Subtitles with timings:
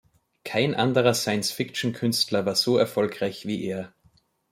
[0.43, 3.93] Kein anderer Science-Fiction-Künstler war so erfolgreich wie er.